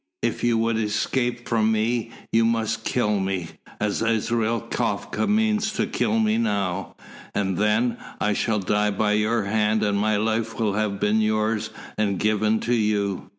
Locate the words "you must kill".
2.31-3.19